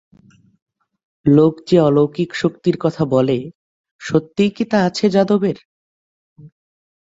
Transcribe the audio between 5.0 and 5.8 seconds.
যাদবের?